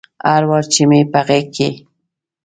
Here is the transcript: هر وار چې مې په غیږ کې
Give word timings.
هر 0.29 0.43
وار 0.49 0.63
چې 0.73 0.81
مې 0.89 1.01
په 1.11 1.19
غیږ 1.27 1.47
کې 1.55 1.69